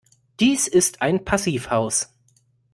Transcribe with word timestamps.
Dies 0.39 0.67
ist 0.67 1.03
ein 1.03 1.25
Passivhaus. 1.25 2.07